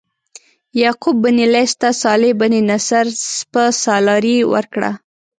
[0.81, 3.05] یعقوب بن لیث ته صالح بن نصر
[3.37, 4.91] سپه سالاري ورکړه.